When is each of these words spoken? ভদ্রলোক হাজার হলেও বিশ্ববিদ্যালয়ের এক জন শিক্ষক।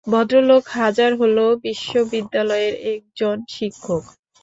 ভদ্রলোক 0.07 0.63
হাজার 0.77 1.11
হলেও 1.15 1.49
বিশ্ববিদ্যালয়ের 1.65 2.73
এক 2.91 3.01
জন 3.17 3.37
শিক্ষক। 3.49 4.03